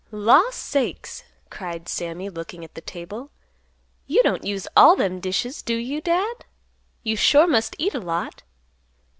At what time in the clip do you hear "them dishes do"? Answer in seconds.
4.95-5.75